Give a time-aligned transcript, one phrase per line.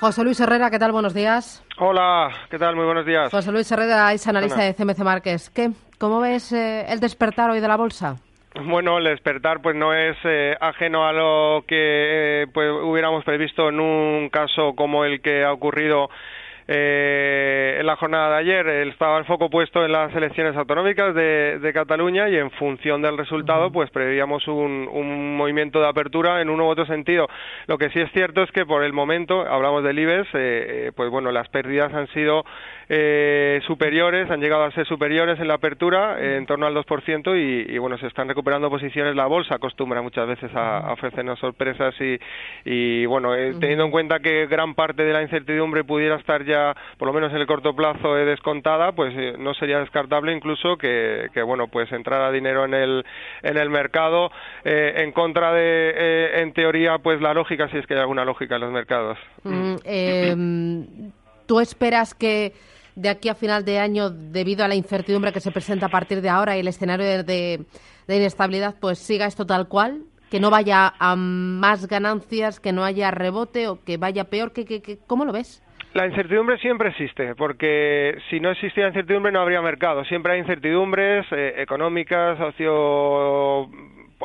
[0.00, 0.92] José Luis Herrera, ¿qué tal?
[0.92, 1.64] Buenos días.
[1.76, 2.76] Hola, ¿qué tal?
[2.76, 3.32] Muy buenos días.
[3.32, 5.50] José Luis Herrera es analista de CMC Márquez.
[5.50, 5.70] ¿Qué?
[5.98, 8.14] ¿Cómo ves eh, el despertar hoy de la bolsa?
[8.64, 13.70] Bueno, el despertar pues no es eh, ajeno a lo que eh, pues hubiéramos previsto
[13.70, 16.10] en un caso como el que ha ocurrido
[16.70, 21.58] eh, en la jornada de ayer estaba el foco puesto en las elecciones autonómicas de,
[21.58, 26.50] de Cataluña y en función del resultado pues preveíamos un, un, movimiento de apertura en
[26.50, 27.26] uno u otro sentido.
[27.66, 30.92] Lo que sí es cierto es que por el momento, hablamos del IBEX, eh, eh,
[30.94, 32.44] pues bueno, las pérdidas han sido
[32.90, 37.74] eh, superiores, han llegado a ser superiores en la apertura, en torno al 2%, y,
[37.74, 39.14] y, bueno, se están recuperando posiciones.
[39.14, 42.18] La bolsa acostumbra muchas veces a, a ofrecernos sorpresas y,
[42.64, 46.57] y bueno, eh, teniendo en cuenta que gran parte de la incertidumbre pudiera estar ya
[46.98, 51.28] por lo menos en el corto plazo, descontada, pues eh, no sería descartable incluso que,
[51.44, 53.04] bueno, pues entrara dinero en el,
[53.42, 54.30] en el mercado
[54.64, 58.24] eh, en contra de, eh, en teoría, pues la lógica, si es que hay alguna
[58.24, 59.18] lógica en los mercados.
[59.44, 61.12] Mm, em,
[61.46, 62.52] ¿Tú esperas que
[62.94, 66.20] de aquí a final de año, debido a la incertidumbre que se presenta a partir
[66.20, 67.64] de ahora y el escenario de, de,
[68.06, 70.02] de inestabilidad, pues siga esto tal cual?
[70.30, 74.52] Que no vaya a más ganancias, que no haya rebote o que vaya peor?
[74.52, 75.62] ¿Qué, qué, qué, ¿Cómo lo ves?
[75.94, 80.04] La incertidumbre siempre existe, porque si no existiera incertidumbre no habría mercado.
[80.04, 83.68] Siempre hay incertidumbres eh, económicas, socio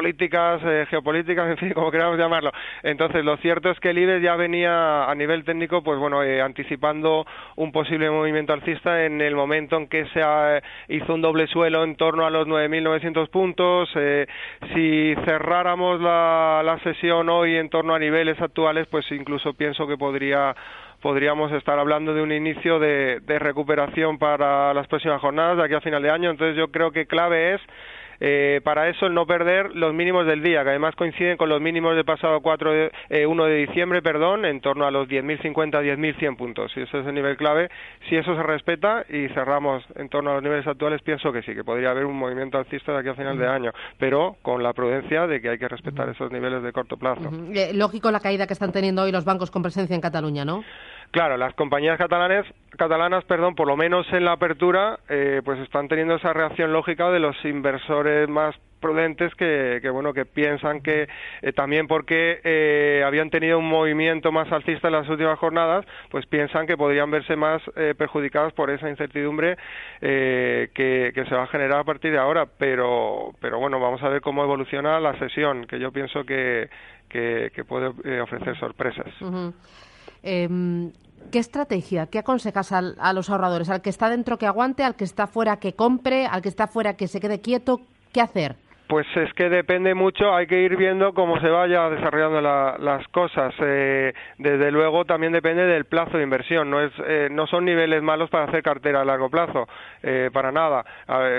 [0.00, 2.50] políticas, eh, geopolíticas, en fin, como queramos llamarlo.
[2.82, 6.40] Entonces, lo cierto es que el IBEX ya venía a nivel técnico, pues bueno, eh,
[6.40, 7.26] anticipando
[7.56, 11.84] un posible movimiento alcista en el momento en que se eh, hizo un doble suelo
[11.84, 13.90] en torno a los 9.900 puntos.
[13.94, 14.26] Eh,
[14.74, 19.98] si cerráramos la, la sesión hoy en torno a niveles actuales, pues incluso pienso que
[19.98, 20.56] podría
[21.02, 25.72] podríamos estar hablando de un inicio de, de recuperación para las próximas jornadas de aquí
[25.72, 26.30] a final de año.
[26.30, 27.60] Entonces, yo creo que clave es
[28.20, 31.60] eh, para eso el no perder los mínimos del día, que además coinciden con los
[31.60, 35.82] mínimos del pasado 4 de, eh, 1 de diciembre, perdón, en torno a los 10.050,
[35.82, 36.72] 10.100 puntos.
[36.76, 37.70] Y ese es el nivel clave.
[38.08, 41.54] Si eso se respeta y cerramos en torno a los niveles actuales, pienso que sí,
[41.54, 44.72] que podría haber un movimiento alcista de aquí a final de año, pero con la
[44.72, 47.30] prudencia de que hay que respetar esos niveles de corto plazo.
[47.54, 50.62] Eh, lógico la caída que están teniendo hoy los bancos con presencia en Cataluña, ¿no?
[51.10, 55.88] Claro, las compañías catalanes, catalanas, perdón, por lo menos en la apertura, eh, pues están
[55.88, 61.06] teniendo esa reacción lógica de los inversores más prudentes que, que bueno que piensan que
[61.42, 66.24] eh, también porque eh, habían tenido un movimiento más alcista en las últimas jornadas pues
[66.24, 69.58] piensan que podrían verse más eh, perjudicados por esa incertidumbre
[70.00, 74.02] eh, que, que, se va a generar a partir de ahora pero pero bueno vamos
[74.02, 76.70] a ver cómo evoluciona la sesión que yo pienso que
[77.10, 79.08] que, que puede eh, ofrecer sorpresas.
[80.22, 80.90] Eh,
[81.30, 83.68] ¿Qué estrategia, qué aconsejas al, a los ahorradores?
[83.68, 86.66] ¿Al que está dentro que aguante, al que está fuera que compre, al que está
[86.66, 87.80] fuera que se quede quieto?
[88.12, 88.56] ¿Qué hacer?
[88.90, 93.06] Pues es que depende mucho, hay que ir viendo cómo se vaya desarrollando la, las
[93.06, 93.54] cosas.
[93.60, 98.02] Eh, desde luego también depende del plazo de inversión, no, es, eh, no son niveles
[98.02, 99.68] malos para hacer cartera a largo plazo,
[100.02, 100.84] eh, para nada.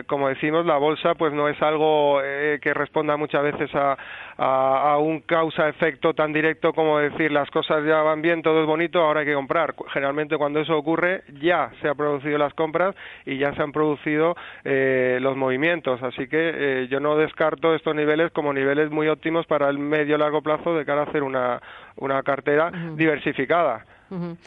[0.07, 5.19] Como decimos, la bolsa pues no es algo eh, que responda muchas veces a un
[5.19, 9.25] causa-efecto tan directo como decir las cosas ya van bien, todo es bonito, ahora hay
[9.25, 9.75] que comprar.
[9.91, 12.95] Generalmente cuando eso ocurre ya se han producido las compras
[13.25, 17.73] y ya se han producido eh, los movimientos, así que eh, yo no descarto descarto
[17.73, 21.23] estos niveles como niveles muy óptimos para el medio largo plazo de cara a hacer
[21.23, 21.59] una,
[21.95, 22.95] una cartera uh -huh.
[22.95, 23.83] diversificada.
[24.11, 24.37] Uh -huh.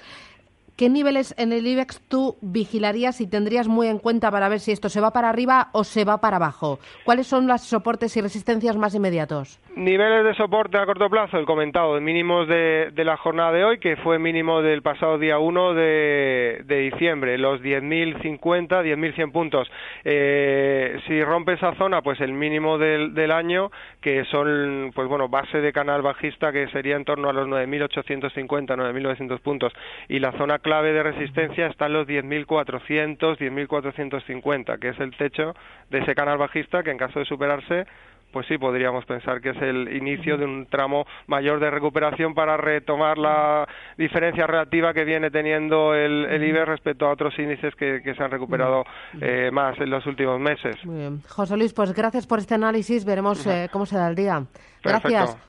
[0.77, 4.73] ¿Qué niveles en el IBEX tú vigilarías y tendrías muy en cuenta para ver si
[4.73, 6.81] esto se va para arriba o se va para abajo?
[7.05, 9.61] ¿Cuáles son los soportes y resistencias más inmediatos?
[9.77, 13.97] Niveles de soporte a corto plazo, el comentado, mínimos de, la jornada de hoy, que
[13.97, 19.71] fue mínimo del pasado día 1 de, de diciembre, los 10.050, 10.100 puntos.
[20.05, 23.71] Eh, si rompe esa zona, pues el mínimo del, del año,
[24.01, 28.77] que son, pues bueno, base de canal bajista, que sería en torno a los 9.850,
[28.77, 29.73] 9.900 puntos.
[30.09, 35.55] Y la zona clave de resistencia está en los 10.400, 10.450, que es el techo
[35.91, 37.87] de ese canal bajista que en caso de superarse
[38.33, 42.57] pues sí podríamos pensar que es el inicio de un tramo mayor de recuperación para
[42.57, 43.65] retomar la
[43.97, 48.25] diferencia relativa que viene teniendo el, el IBEX respecto a otros índices que, que se
[48.25, 48.85] han recuperado
[49.21, 50.85] eh, más en los últimos meses.
[50.85, 51.23] Muy bien.
[51.29, 53.05] José Luis, pues gracias por este análisis.
[53.05, 54.43] Veremos eh, cómo se da el día.
[54.83, 55.13] Gracias.
[55.13, 55.41] Perfecto.